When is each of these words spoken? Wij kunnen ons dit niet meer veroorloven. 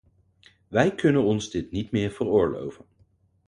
Wij 0.67 0.95
kunnen 0.95 1.23
ons 1.23 1.49
dit 1.49 1.71
niet 1.71 1.91
meer 1.91 2.11
veroorloven. 2.11 2.85